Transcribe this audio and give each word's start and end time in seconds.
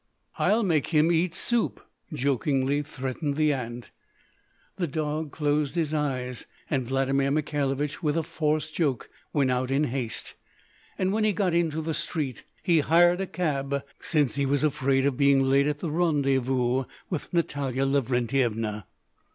"I'll 0.39 0.63
make 0.63 0.87
him 0.87 1.11
eat 1.11 1.35
soup!" 1.35 1.79
jokingly 2.11 2.81
threatened 2.81 3.35
the 3.35 3.53
Aunt. 3.53 3.91
The 4.77 4.87
dog 4.87 5.31
closed 5.31 5.75
his 5.75 5.93
eyes, 5.93 6.47
and 6.71 6.87
Vladimir 6.87 7.29
Mikhailovich 7.29 8.01
with 8.01 8.17
a 8.17 8.23
forced 8.23 8.73
joke 8.73 9.11
went 9.31 9.51
out 9.51 9.69
in 9.69 9.83
haste; 9.83 10.33
and 10.97 11.13
when 11.13 11.23
he 11.23 11.33
got 11.33 11.53
into 11.53 11.81
the 11.83 11.93
street 11.93 12.43
he 12.63 12.79
hired 12.79 13.21
a 13.21 13.27
cab, 13.27 13.83
since 13.99 14.33
he 14.37 14.45
was 14.47 14.63
afraid 14.63 15.05
of 15.05 15.17
being 15.17 15.39
late 15.47 15.67
at 15.67 15.77
the 15.81 15.91
rendez 15.91 16.39
vous 16.39 16.87
with 17.11 17.31
Natalya 17.31 17.85
Lavrentyevna. 17.85 18.87